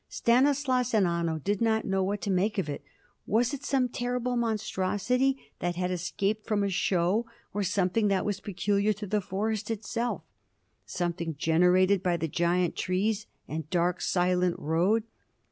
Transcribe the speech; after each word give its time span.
Stanislaus 0.09 0.95
and 0.95 1.05
Anno 1.05 1.37
did 1.37 1.61
not 1.61 1.85
know 1.85 2.03
what 2.03 2.21
to 2.21 2.31
make 2.31 2.57
of 2.57 2.67
it. 2.67 2.83
Was 3.27 3.53
it 3.53 3.63
some 3.63 3.87
terrible 3.87 4.35
monstrosity 4.35 5.37
that 5.59 5.75
had 5.75 5.91
escaped 5.91 6.47
from 6.47 6.63
a 6.63 6.69
show, 6.71 7.27
or 7.53 7.61
something 7.61 8.07
that 8.07 8.25
was 8.25 8.39
peculiar 8.39 8.93
to 8.93 9.05
the 9.05 9.21
forest 9.21 9.69
itself, 9.69 10.23
something 10.87 11.35
generated 11.37 12.01
by 12.01 12.17
the 12.17 12.27
giant 12.27 12.75
trees 12.75 13.27
and 13.47 13.69
dark, 13.69 14.01
silent 14.01 14.57
road? 14.57 15.03